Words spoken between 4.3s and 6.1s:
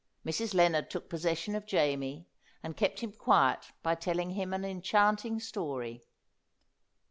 him an enchanting story.